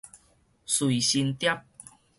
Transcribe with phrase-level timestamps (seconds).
[0.65, 1.63] 隨身碟